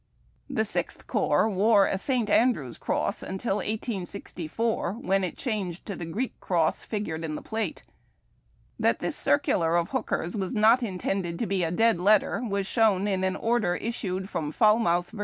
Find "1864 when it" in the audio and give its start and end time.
3.57-5.37